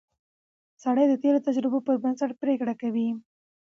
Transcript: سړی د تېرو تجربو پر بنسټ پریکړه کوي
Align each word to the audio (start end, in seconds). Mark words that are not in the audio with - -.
سړی 0.83 1.05
د 1.09 1.13
تېرو 1.23 1.39
تجربو 1.47 1.79
پر 1.87 1.95
بنسټ 2.03 2.31
پریکړه 2.41 2.73
کوي 2.81 3.07